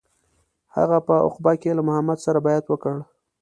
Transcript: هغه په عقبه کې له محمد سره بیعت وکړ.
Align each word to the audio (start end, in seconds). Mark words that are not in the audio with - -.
هغه 0.75 0.97
په 1.07 1.13
عقبه 1.25 1.51
کې 1.61 1.71
له 1.77 1.81
محمد 1.87 2.17
سره 2.25 2.39
بیعت 2.45 2.65
وکړ. 2.69 2.95